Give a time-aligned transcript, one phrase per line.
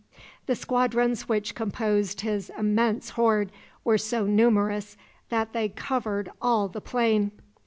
[0.47, 3.51] The squadrons which composed his immense horde
[3.83, 4.97] were so numerous
[5.29, 7.29] that they covered all the plain.